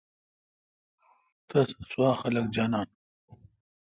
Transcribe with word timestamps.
تس 1.47 1.69
سوا 1.91 2.11
خلق 2.21 2.45
جاناں 2.55 2.87